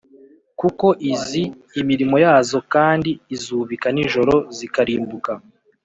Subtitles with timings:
[0.59, 1.43] kuko izi
[1.81, 5.31] imirimo yazo, kandi izubika nijoro zikarimbuka